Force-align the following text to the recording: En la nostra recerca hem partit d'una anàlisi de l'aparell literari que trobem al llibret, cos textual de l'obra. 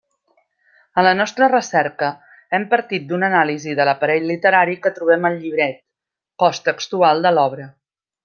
En 0.99 1.03
la 1.07 1.09
nostra 1.17 1.49
recerca 1.51 2.07
hem 2.57 2.65
partit 2.71 3.05
d'una 3.11 3.29
anàlisi 3.31 3.77
de 3.81 3.87
l'aparell 3.91 4.25
literari 4.31 4.79
que 4.87 4.93
trobem 4.97 5.29
al 5.31 5.39
llibret, 5.45 5.79
cos 6.45 6.65
textual 6.71 7.23
de 7.29 7.35
l'obra. 7.39 7.69